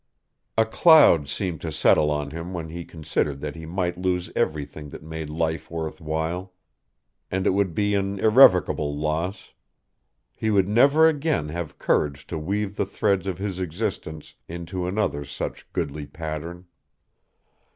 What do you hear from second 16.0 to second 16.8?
pattern.